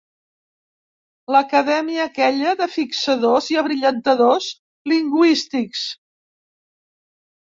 L'acadèmia 1.33 2.05
aquella 2.05 2.53
de 2.61 2.67
fixadors 2.75 3.49
i 3.55 3.59
abrillantadors 3.63 4.47
lingüístics. 4.93 5.83